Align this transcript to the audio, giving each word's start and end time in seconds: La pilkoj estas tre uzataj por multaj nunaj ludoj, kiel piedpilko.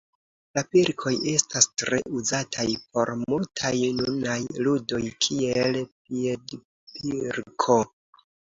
La 0.57 0.61
pilkoj 0.75 1.11
estas 1.31 1.67
tre 1.81 1.99
uzataj 2.21 2.65
por 2.95 3.11
multaj 3.21 3.73
nunaj 3.99 4.39
ludoj, 4.69 5.03
kiel 5.29 5.81
piedpilko. 5.93 7.81